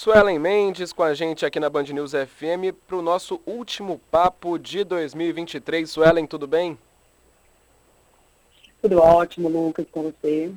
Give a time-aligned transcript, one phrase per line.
[0.00, 4.56] Suelen Mendes com a gente aqui na Band News FM para o nosso último papo
[4.56, 5.90] de 2023.
[5.90, 6.78] Suelen, tudo bem?
[8.80, 10.52] Tudo ótimo, Lucas, com você.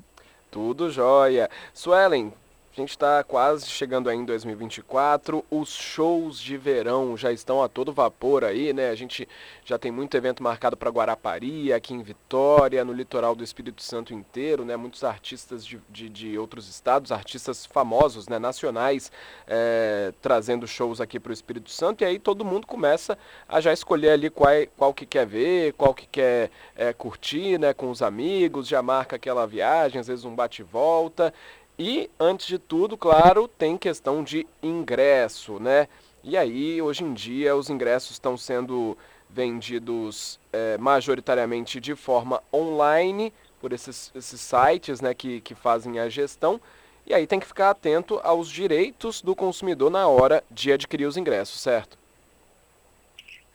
[0.51, 1.49] Tudo jóia.
[1.73, 2.31] Suelen,
[2.71, 7.67] a gente está quase chegando aí em 2024, os shows de verão já estão a
[7.67, 8.89] todo vapor aí, né?
[8.89, 9.27] A gente
[9.65, 14.13] já tem muito evento marcado para Guarapari, aqui em Vitória, no litoral do Espírito Santo
[14.13, 14.77] inteiro, né?
[14.77, 18.39] Muitos artistas de, de, de outros estados, artistas famosos, né?
[18.39, 19.11] Nacionais,
[19.45, 23.17] é, trazendo shows aqui para o Espírito Santo, e aí todo mundo começa
[23.49, 27.73] a já escolher ali qual, qual que quer ver, qual que quer é, curtir, né?
[27.73, 31.33] Com os amigos, já marca aquela viagem, às vezes um bate-volta,
[31.81, 35.87] e, antes de tudo, claro, tem questão de ingresso, né?
[36.23, 38.95] E aí, hoje em dia, os ingressos estão sendo
[39.27, 46.07] vendidos é, majoritariamente de forma online, por esses, esses sites né, que, que fazem a
[46.07, 46.61] gestão.
[47.03, 51.17] E aí tem que ficar atento aos direitos do consumidor na hora de adquirir os
[51.17, 51.97] ingressos, certo?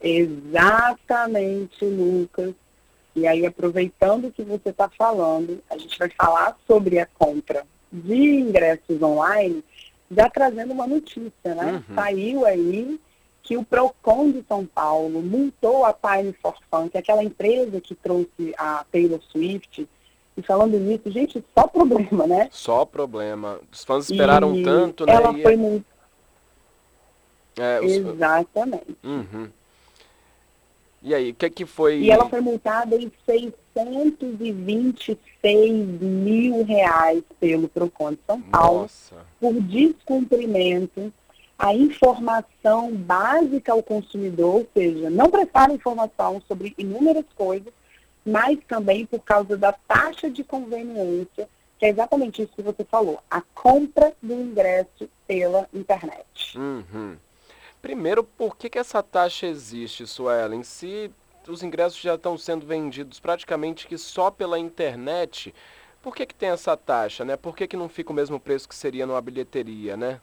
[0.03, 2.53] Exatamente, Lucas.
[3.15, 7.65] E aí, aproveitando que você está falando, a gente vai falar sobre a compra
[8.05, 9.65] de ingressos online,
[10.11, 11.83] já trazendo uma notícia, né?
[11.89, 11.95] Uhum.
[11.95, 13.01] Saiu aí
[13.43, 17.81] que o PROCON de São Paulo multou a Time for Fun, que é aquela empresa
[17.81, 19.89] que trouxe a Taylor Swift.
[20.37, 22.49] E falando nisso, gente, só problema, né?
[22.51, 23.61] Só problema.
[23.73, 25.15] Os fãs esperaram e tanto, né?
[25.15, 25.43] Ela e...
[25.43, 25.87] foi muito.
[27.59, 27.93] É, os...
[27.93, 28.97] Exatamente.
[29.03, 29.49] Uhum.
[31.03, 32.01] E aí, o que, que foi.
[32.01, 33.11] E ela foi multada em
[33.77, 39.17] 626 mil reais pelo PROCON de São Paulo Nossa.
[39.39, 41.13] por descumprimento
[41.59, 47.73] a informação básica ao consumidor, ou seja, não prestar informação sobre inúmeras coisas,
[48.25, 53.21] mas também por causa da taxa de conveniência, que é exatamente isso que você falou,
[53.31, 56.59] a compra do ingresso pela internet.
[56.59, 57.17] Uhum.
[57.81, 60.63] Primeiro, por que, que essa taxa existe, Suelen?
[60.63, 61.11] Se
[61.49, 65.55] os ingressos já estão sendo vendidos praticamente que só pela internet,
[66.03, 67.37] por que, que tem essa taxa, né?
[67.37, 70.21] Por que, que não fica o mesmo preço que seria numa bilheteria, né?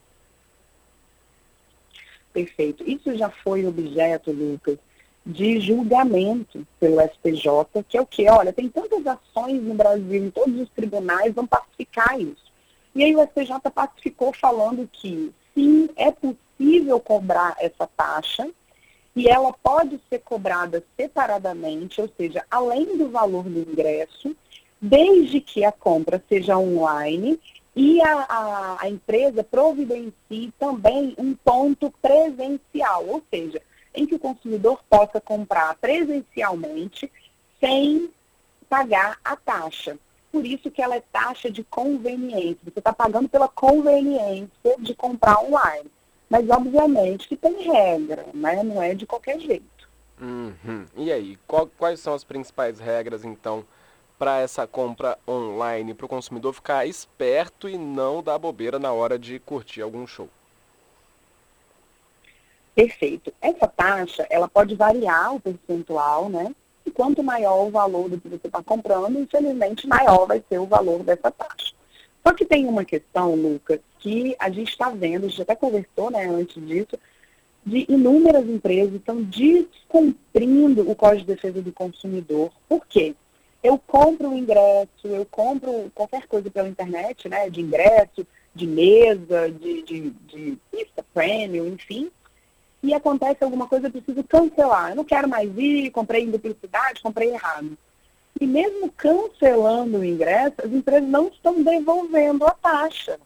[2.31, 2.83] Perfeito.
[2.89, 4.77] Isso já foi objeto, Lucas,
[5.25, 8.29] de julgamento pelo STJ, que é o que?
[8.29, 12.51] Olha, tem tantas ações no Brasil, em todos os tribunais, vão pacificar isso.
[12.95, 18.49] E aí o STJ pacificou falando que sim, é possível cobrar essa taxa
[19.15, 24.35] e ela pode ser cobrada separadamente, ou seja, além do valor do ingresso,
[24.81, 27.39] desde que a compra seja online
[27.75, 33.61] e a, a, a, empresa providencie também um ponto presencial, ou seja,
[33.95, 37.11] em que o consumidor possa comprar presencialmente
[37.59, 38.09] sem
[38.67, 39.97] pagar a taxa.
[40.31, 42.57] Por isso que ela é taxa de conveniência.
[42.63, 45.89] Você está pagando pela conveniência de comprar online.
[46.33, 48.63] Mas, obviamente, que tem regra, né?
[48.63, 49.87] não é de qualquer jeito.
[50.19, 50.83] Uhum.
[50.97, 53.63] E aí, qual, quais são as principais regras, então,
[54.17, 59.19] para essa compra online, para o consumidor ficar esperto e não dar bobeira na hora
[59.19, 60.27] de curtir algum show?
[62.73, 63.31] Perfeito.
[63.39, 66.51] Essa taxa, ela pode variar o percentual, né?
[66.83, 70.65] E quanto maior o valor do que você está comprando, infelizmente, maior vai ser o
[70.65, 71.75] valor dessa taxa.
[72.25, 76.09] Só que tem uma questão, Lucas, que a gente está vendo, a gente até conversou
[76.09, 76.97] né, antes disso,
[77.65, 82.51] de inúmeras empresas estão descumprindo o Código de Defesa do Consumidor.
[82.67, 83.15] Por quê?
[83.61, 89.49] Eu compro o ingresso, eu compro qualquer coisa pela internet, né, de ingresso, de mesa,
[89.49, 92.11] de, de, de pista premium, enfim,
[92.83, 94.89] e acontece alguma coisa, eu preciso cancelar.
[94.89, 97.77] Eu não quero mais ir, comprei em duplicidade, comprei errado.
[98.43, 103.17] E mesmo cancelando o ingresso, as empresas não estão devolvendo a taxa.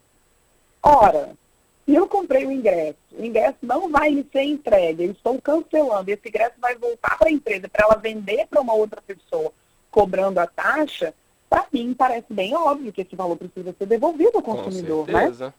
[0.84, 1.36] Ora,
[1.84, 6.12] se eu comprei o ingresso, o ingresso não vai me ser entregue, eles estão cancelando,
[6.12, 9.52] esse ingresso vai voltar para a empresa para ela vender para uma outra pessoa,
[9.90, 11.16] cobrando a taxa,
[11.50, 15.46] para mim parece bem óbvio que esse valor precisa ser devolvido ao consumidor, Com certeza.
[15.48, 15.54] né?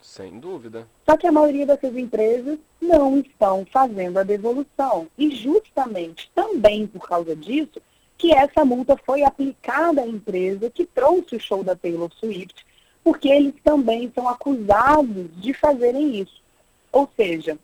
[0.00, 0.86] Sem dúvida.
[1.04, 5.08] Só que a maioria dessas empresas não estão fazendo a devolução.
[5.18, 7.82] E justamente também por causa disso,
[8.18, 12.64] que essa multa foi aplicada à empresa que trouxe o show da Taylor Swift,
[13.04, 16.42] porque eles também são acusados de fazerem isso.
[16.90, 17.58] Ou seja,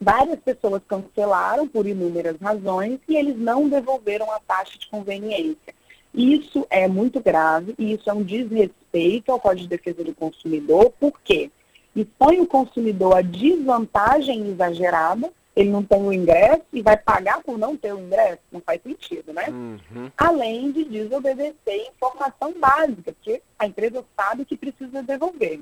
[0.00, 5.74] várias pessoas cancelaram por inúmeras razões e eles não devolveram a taxa de conveniência.
[6.14, 10.92] Isso é muito grave e isso é um desrespeito ao Código de Defesa do Consumidor,
[10.98, 11.50] por quê?
[11.94, 17.58] Expõe o consumidor a desvantagem exagerada ele não tem o ingresso e vai pagar por
[17.58, 18.40] não ter o ingresso?
[18.50, 19.46] Não faz sentido, né?
[19.48, 20.10] Uhum.
[20.16, 25.60] Além de desobedecer informação básica, porque a empresa sabe que precisa devolver.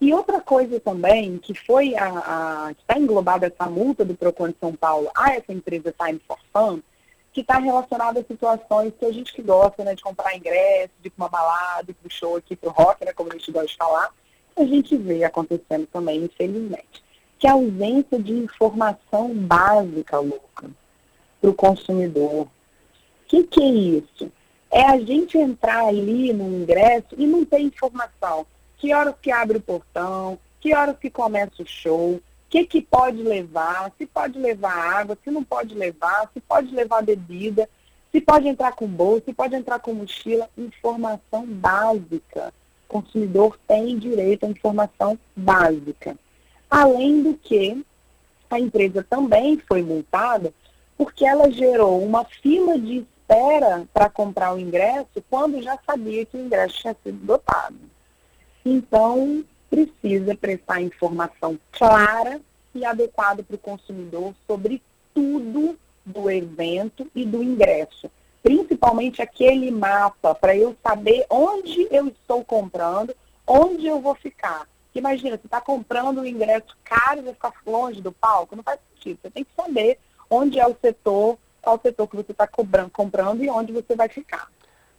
[0.00, 4.48] E outra coisa também, que foi a, a que está englobada essa multa do Procon
[4.48, 6.80] de São Paulo a essa empresa Time for Fun,
[7.32, 11.06] que está relacionada a situações que a gente que gosta né, de comprar ingresso, de
[11.06, 13.36] ir para uma balada, ir para o show aqui, para o rock, né, como a
[13.36, 14.10] gente gosta de falar,
[14.56, 17.02] a gente vê acontecendo também, infelizmente.
[17.42, 20.70] Que a ausência de informação básica, Luca,
[21.40, 22.42] para o consumidor.
[22.42, 22.48] O
[23.26, 24.30] que, que é isso?
[24.70, 28.46] É a gente entrar ali no ingresso e não ter informação.
[28.76, 33.20] Que horas que abre o portão, que horas que começa o show, que, que pode
[33.20, 37.68] levar, se pode levar água, se não pode levar, se pode levar bebida,
[38.12, 42.54] se pode entrar com bolsa, se pode entrar com mochila, informação básica.
[42.88, 46.16] O consumidor tem direito à informação básica.
[46.72, 47.84] Além do que,
[48.48, 50.54] a empresa também foi multada
[50.96, 56.34] porque ela gerou uma fila de espera para comprar o ingresso quando já sabia que
[56.34, 57.76] o ingresso tinha sido dotado.
[58.64, 62.40] Então, precisa prestar informação clara
[62.74, 64.82] e adequada para o consumidor sobre
[65.12, 68.10] tudo do evento e do ingresso.
[68.42, 73.14] Principalmente aquele mapa para eu saber onde eu estou comprando,
[73.46, 74.66] onde eu vou ficar.
[74.94, 78.78] Imagina, você está comprando um ingresso caro e vai ficar longe do palco, não faz
[78.94, 79.18] sentido.
[79.22, 79.98] Você tem que saber
[80.28, 84.08] onde é o setor, qual o setor que você está comprando e onde você vai
[84.08, 84.50] ficar.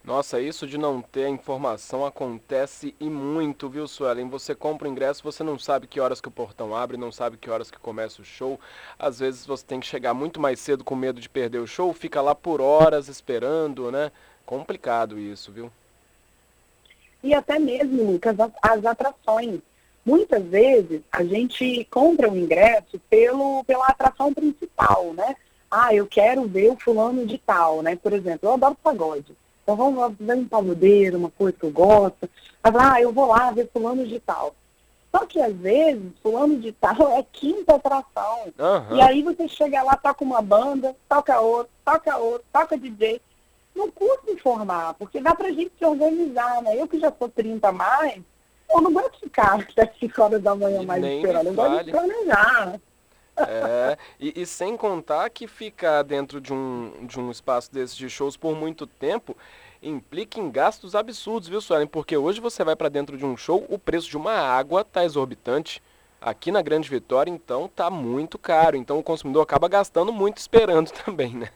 [0.03, 4.27] Nossa, isso de não ter informação acontece e muito, viu, Suelen?
[4.27, 7.37] Você compra o ingresso, você não sabe que horas que o portão abre, não sabe
[7.37, 8.59] que horas que começa o show.
[8.99, 11.93] Às vezes você tem que chegar muito mais cedo com medo de perder o show,
[11.93, 14.11] fica lá por horas esperando, né?
[14.45, 15.71] Complicado isso, viu?
[17.23, 19.61] E até mesmo, Lucas, as atrações.
[20.05, 25.35] Muitas vezes a gente compra o ingresso pelo, pela atração principal, né?
[25.71, 27.95] Ah, eu quero ver o fulano de tal, né?
[27.95, 29.35] Por exemplo, eu adoro pagode.
[29.63, 32.29] Então vamos ver um paludeiro, uma coisa que eu gosto.
[32.61, 34.53] Mas, ah, eu vou lá ver fulano de tal.
[35.09, 38.51] Só que às vezes, fulano de tal é quinta atração.
[38.57, 38.97] Uhum.
[38.97, 43.21] E aí você chega lá, toca uma banda, toca outra, toca outra, toca DJ.
[43.75, 46.79] Não custa informar, porque dá pra gente se organizar, né?
[46.79, 48.21] Eu que já sou 30 a mais,
[48.69, 51.47] eu não gosto de ficar até 5 horas da manhã mais esperando.
[51.47, 52.79] Eu gosto de planejar.
[53.35, 58.07] É, e, e, sem contar que ficar dentro de um, de um espaço desses de
[58.07, 59.35] shows por muito tempo
[59.81, 61.87] implica em gastos absurdos, viu, Suelen?
[61.87, 65.03] Porque hoje você vai para dentro de um show, o preço de uma água tá
[65.03, 65.81] exorbitante.
[66.21, 68.77] Aqui na Grande Vitória, então, tá muito caro.
[68.77, 71.49] Então o consumidor acaba gastando muito esperando também, né?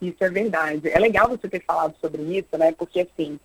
[0.00, 0.88] Isso é verdade.
[0.88, 2.72] É legal você ter falado sobre isso, né?
[2.72, 3.38] Porque assim,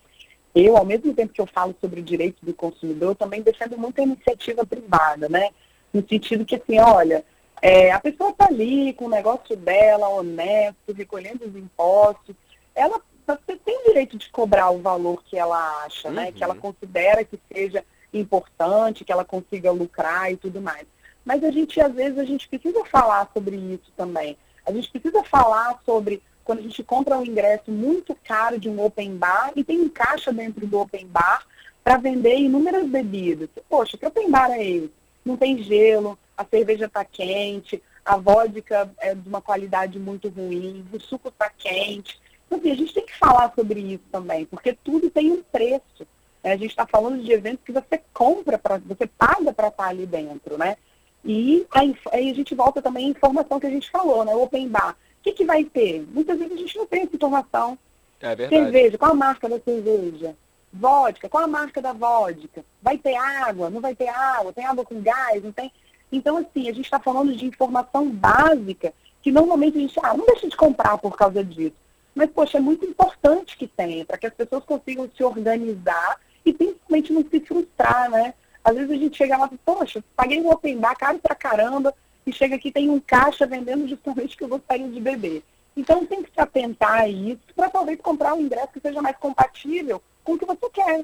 [0.56, 4.00] eu, ao mesmo tempo que eu falo sobre o direito do consumidor, também defendo muito
[4.00, 5.50] a iniciativa privada, né?
[5.94, 7.24] no sentido que, assim, olha,
[7.62, 12.36] é, a pessoa está ali com o negócio dela, honesto, recolhendo os impostos,
[12.74, 16.16] ela você tem direito de cobrar o valor que ela acha, uhum.
[16.16, 16.32] né?
[16.34, 16.60] Que ela uhum.
[16.60, 20.86] considera que seja importante, que ela consiga lucrar e tudo mais.
[21.24, 24.38] Mas a gente, às vezes, a gente precisa falar sobre isso também.
[24.66, 28.84] A gente precisa falar sobre quando a gente compra um ingresso muito caro de um
[28.84, 31.46] open bar e tem um caixa dentro do open bar
[31.84, 33.50] para vender inúmeras bebidas.
[33.70, 35.04] Poxa, que open bar é esse?
[35.26, 40.86] não tem gelo, a cerveja está quente, a vodka é de uma qualidade muito ruim,
[40.92, 42.20] o suco está quente.
[42.46, 46.06] Então, assim, a gente tem que falar sobre isso também, porque tudo tem um preço.
[46.44, 46.54] Né?
[46.54, 49.90] A gente está falando de eventos que você compra, pra, você paga para estar tá
[49.90, 50.76] ali dentro, né?
[51.24, 54.36] E aí, aí, a gente volta também à informação que a gente falou, né?
[54.36, 54.98] O open bar.
[55.24, 56.06] O que, que vai ter?
[56.14, 57.80] Muitas vezes a gente não tem essa informação.
[58.20, 58.62] É verdade.
[58.62, 60.36] Cerveja, qual a marca da cerveja?
[60.74, 62.66] Vodka, qual a marca da vodka?
[62.82, 63.70] Vai ter água?
[63.70, 64.52] Não vai ter água?
[64.52, 65.42] Tem água com gás?
[65.42, 65.72] Não tem?
[66.12, 70.26] Então, assim, a gente está falando de informação básica que normalmente a gente, ah, não
[70.26, 71.76] deixa de comprar por causa disso.
[72.14, 76.52] Mas, poxa, é muito importante que tenha, para que as pessoas consigam se organizar e
[76.52, 78.34] principalmente não se frustrar, né?
[78.62, 81.96] Às vezes a gente chega lá e poxa, paguei um open bar caro pra caramba,
[82.26, 85.44] e chega aqui tem um caixa vendendo justamente o que eu gostaria de beber.
[85.76, 89.18] Então tem que se atentar a isso para talvez comprar um ingresso que seja mais
[89.18, 91.04] compatível com o que você quer,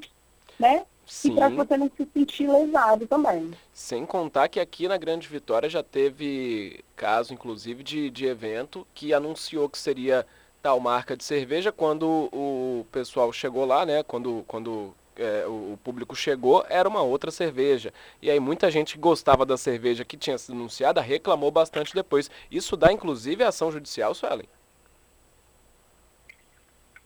[0.58, 0.84] né?
[1.04, 1.32] Sim.
[1.32, 3.50] E para você não se sentir lesado também.
[3.72, 9.12] Sem contar que aqui na Grande Vitória já teve caso, inclusive, de, de evento que
[9.12, 10.24] anunciou que seria
[10.62, 14.04] tal marca de cerveja quando o pessoal chegou lá, né?
[14.04, 17.92] Quando, quando é, o público chegou, era uma outra cerveja.
[18.22, 22.30] E aí muita gente que gostava da cerveja que tinha sido anunciada reclamou bastante depois.
[22.50, 24.48] Isso dá, inclusive, ação judicial, Suelen?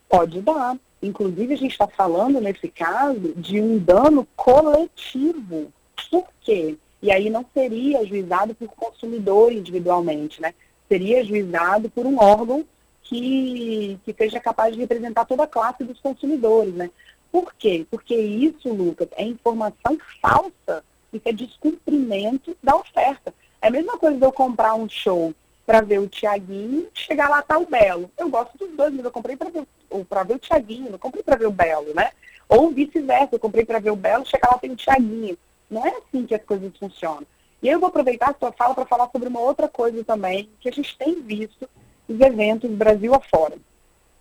[0.08, 0.76] Pode dar.
[1.02, 5.72] Inclusive, a gente está falando, nesse caso, de um dano coletivo.
[6.10, 6.76] Por quê?
[7.02, 10.54] E aí não seria ajuizado por consumidor individualmente, né?
[10.88, 12.64] Seria ajuizado por um órgão
[13.02, 16.90] que, que seja capaz de representar toda a classe dos consumidores, né?
[17.34, 17.84] Por quê?
[17.90, 23.34] Porque isso, Lucas, é informação falsa, isso é descumprimento da oferta.
[23.60, 25.34] É a mesma coisa de eu comprar um show
[25.66, 28.08] para ver o Tiaguinho, chegar lá tá o Belo.
[28.16, 31.34] Eu gosto dos dois, mas eu comprei para ver, ver o Tiaguinho, não comprei para
[31.34, 32.12] ver o Belo, né?
[32.48, 35.36] Ou vice-versa, eu comprei para ver o Belo, chegar lá tem o Tiaguinho.
[35.68, 37.26] Não é assim que as coisas funcionam.
[37.60, 40.68] E eu vou aproveitar a sua fala para falar sobre uma outra coisa também, que
[40.68, 41.68] a gente tem visto
[42.08, 43.58] nos eventos Brasil afora.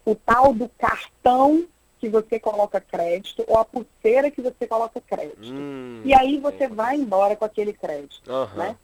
[0.03, 1.67] O tal do cartão
[2.03, 5.53] que você coloca crédito ou a pulseira que você coloca crédito.
[5.53, 8.29] Hum, e aí você vai embora com aquele crédito.
[8.29, 8.57] Uhum.
[8.57, 8.75] Né?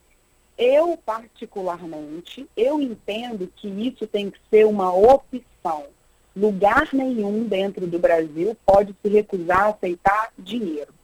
[0.56, 5.84] Eu, particularmente, eu entendo que isso tem que ser uma opção.
[6.34, 10.94] Lugar nenhum dentro do Brasil pode se recusar a aceitar dinheiro.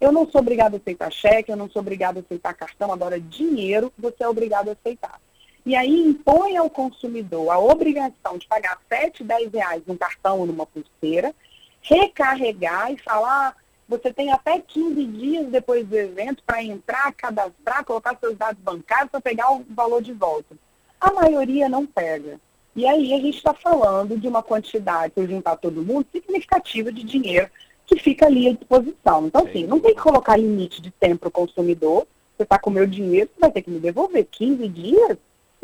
[0.00, 3.20] Eu não sou obrigado a aceitar cheque, eu não sou obrigado a aceitar cartão, agora
[3.20, 5.20] dinheiro você é obrigado a aceitar.
[5.66, 10.46] E aí impõe ao consumidor a obrigação de pagar 7, 10 reais num cartão ou
[10.46, 11.34] numa pulseira,
[11.80, 13.56] recarregar e falar,
[13.88, 19.10] você tem até 15 dias depois do evento para entrar, cadastrar, colocar seus dados bancários
[19.10, 20.54] para pegar o valor de volta.
[21.00, 22.38] A maioria não pega.
[22.76, 27.04] E aí a gente está falando de uma quantidade, se juntar todo mundo, significativa de
[27.04, 27.48] dinheiro
[27.86, 29.26] que fica ali à disposição.
[29.26, 32.06] Então, assim, não tem que colocar limite de tempo para o consumidor.
[32.36, 35.18] Você está com o meu dinheiro, você vai ter que me devolver 15 dias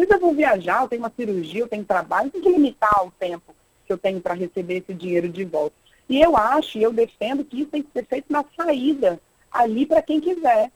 [0.06, 3.10] se eu vou viajar, eu tenho uma cirurgia, eu tenho trabalho, tem que limitar o
[3.10, 3.54] tempo
[3.86, 5.74] que eu tenho para receber esse dinheiro de volta.
[6.08, 9.86] E eu acho, e eu defendo que isso tem que ser feito na saída, ali
[9.86, 10.70] para quem quiser.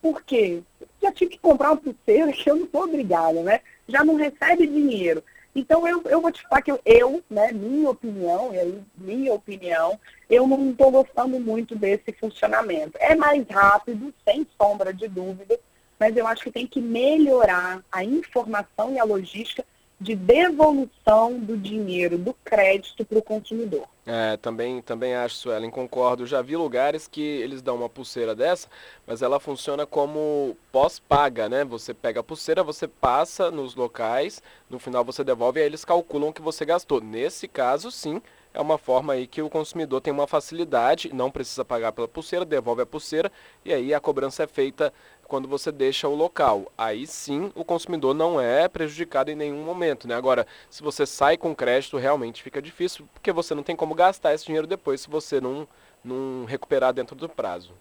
[0.00, 0.62] Por quê?
[1.02, 3.60] Já tive que comprar uma pulseira que eu não sou obrigada, né?
[3.88, 5.22] Já não recebe dinheiro.
[5.54, 9.34] Então eu, eu vou te falar que eu, eu, né, minha opinião, e aí, minha
[9.34, 12.96] opinião, eu não estou gostando muito desse funcionamento.
[13.00, 15.58] É mais rápido, sem sombra de dúvida,
[16.00, 19.62] mas eu acho que tem que melhorar a informação e a logística
[20.00, 23.86] de devolução do dinheiro, do crédito para o consumidor.
[24.06, 26.26] É, também, também acho, Suelen, concordo.
[26.26, 28.66] Já vi lugares que eles dão uma pulseira dessa,
[29.06, 31.66] mas ela funciona como pós-paga, né?
[31.66, 35.84] Você pega a pulseira, você passa nos locais, no final você devolve e aí eles
[35.84, 37.02] calculam o que você gastou.
[37.02, 41.64] Nesse caso, sim, é uma forma aí que o consumidor tem uma facilidade, não precisa
[41.64, 43.30] pagar pela pulseira, devolve a pulseira
[43.64, 44.92] e aí a cobrança é feita
[45.30, 46.70] quando você deixa o local.
[46.76, 50.08] Aí sim o consumidor não é prejudicado em nenhum momento.
[50.08, 50.14] Né?
[50.16, 54.34] Agora, se você sai com crédito, realmente fica difícil, porque você não tem como gastar
[54.34, 55.68] esse dinheiro depois se você não,
[56.04, 57.72] não recuperar dentro do prazo.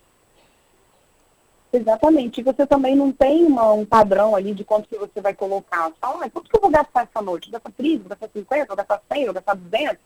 [1.74, 2.39] Exatamente.
[2.39, 5.89] E você também não tem uma, um padrão ali de quanto que você vai colocar.
[5.89, 7.50] Você fala, ah, quanto que eu vou gastar essa noite?
[7.50, 9.98] Vou gastar 30, vou gastar 50, vou gastar 100, vou gastar 200?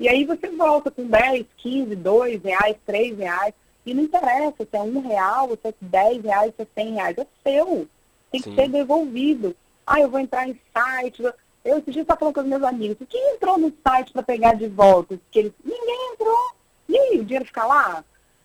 [0.00, 3.54] E aí você volta com 10, 15, 2 reais, 3 reais.
[3.84, 7.18] E não interessa se é um real, se é 10 reais, se é 100 reais.
[7.18, 7.88] É seu.
[8.30, 8.54] Tem que Sim.
[8.54, 9.56] ser devolvido.
[9.86, 11.22] Ah, eu vou entrar em site.
[11.22, 12.96] Eu esse dia estava falando com os meus amigos.
[13.08, 15.18] Quem entrou no site para pegar de volta?
[15.30, 15.52] Que eles...
[15.62, 16.52] Ninguém entrou.
[16.88, 18.04] E aí, o dinheiro fica lá?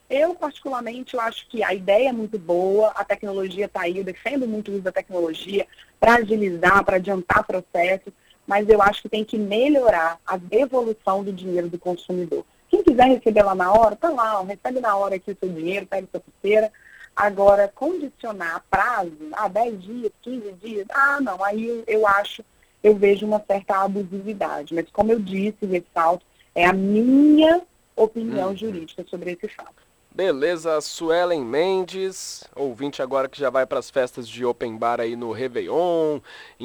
[0.09, 4.03] Eu, particularmente, eu acho que a ideia é muito boa, a tecnologia está aí, eu
[4.03, 5.65] defendo muito o uso da tecnologia
[5.99, 8.13] para agilizar, para adiantar processos,
[8.45, 12.45] mas eu acho que tem que melhorar a devolução do dinheiro do consumidor.
[12.85, 15.87] Quiser receber lá na hora, tá lá, ó, recebe na hora aqui o seu dinheiro,
[15.87, 16.71] pega sua pulseira.
[17.15, 22.43] Agora, condicionar prazo, ah, 10 dias, 15 dias, ah, não, aí eu acho,
[22.83, 24.75] eu vejo uma certa abusividade.
[24.75, 27.61] Mas como eu disse, ressalto, é a minha
[27.95, 28.57] opinião hum.
[28.57, 29.84] jurídica sobre esse fato.
[30.15, 35.13] Beleza, Suelen Mendes, ouvinte agora que já vai para as festas de Open Bar aí
[35.13, 36.21] no Réveillon,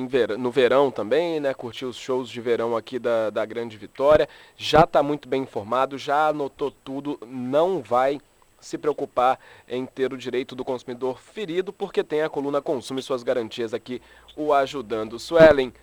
[0.08, 0.38] ver...
[0.38, 1.52] no verão também, né?
[1.52, 4.28] Curtiu os shows de verão aqui da, da Grande Vitória.
[4.56, 8.20] Já está muito bem informado, já anotou tudo, não vai
[8.60, 9.36] se preocupar
[9.68, 13.74] em ter o direito do consumidor ferido, porque tem a coluna Consumo e suas garantias
[13.74, 14.00] aqui
[14.36, 15.18] o ajudando.
[15.18, 15.74] Suelen,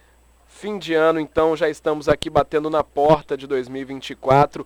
[0.48, 4.66] fim de ano, então já estamos aqui batendo na porta de 2024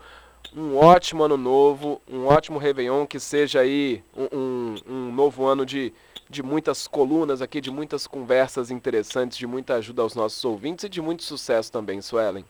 [0.55, 5.65] um ótimo ano novo, um ótimo Réveillon, que seja aí um, um, um, novo ano
[5.65, 5.93] de,
[6.29, 10.89] de muitas colunas aqui, de muitas conversas interessantes, de muita ajuda aos nossos ouvintes e
[10.89, 12.45] de muito sucesso também, Suelen.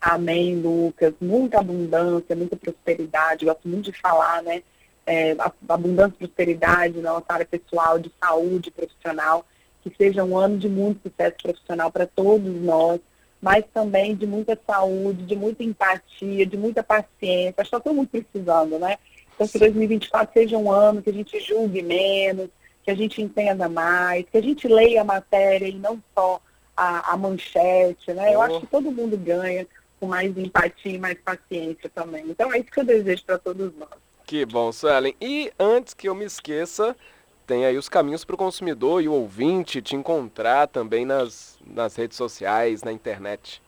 [0.00, 1.14] Amém, Lucas.
[1.20, 3.44] Muita abundância, muita prosperidade.
[3.44, 4.62] Gosto muito de falar, né?
[5.06, 5.36] É,
[5.68, 9.46] abundância, prosperidade na nossa área pessoal, de saúde profissional.
[9.82, 13.00] Que seja um ano de muito sucesso profissional para todos nós
[13.46, 17.54] mas também de muita saúde, de muita empatia, de muita paciência.
[17.58, 18.98] Acho que está todo mundo precisando, né?
[19.32, 22.48] Então, que 2024 seja um ano que a gente julgue menos,
[22.82, 26.40] que a gente entenda mais, que a gente leia a matéria e não só
[26.76, 28.34] a, a manchete, né?
[28.34, 29.64] Eu acho que todo mundo ganha
[30.00, 32.24] com mais empatia e mais paciência também.
[32.28, 33.90] Então, é isso que eu desejo para todos nós.
[34.24, 35.14] Que bom, Suelen.
[35.20, 36.96] E antes que eu me esqueça,
[37.46, 41.94] tem aí os caminhos para o consumidor e o ouvinte te encontrar também nas, nas
[41.94, 43.62] redes sociais, na internet.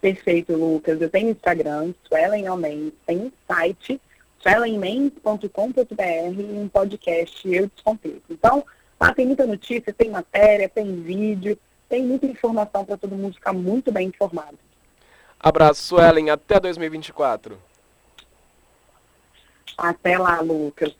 [0.00, 1.00] Perfeito, Lucas.
[1.00, 4.00] Eu tenho Instagram, Suelen Almendes, tem site,
[4.38, 8.22] suelenmendes.com.br e um podcast Eu Descomplico.
[8.30, 8.64] Então,
[9.00, 11.58] lá tem muita notícia, tem matéria, tem vídeo,
[11.88, 14.58] tem muita informação para todo mundo ficar muito bem informado.
[15.40, 16.30] Abraço, Suelen.
[16.30, 17.58] Até 2024.
[19.76, 20.94] Até lá, Lucas.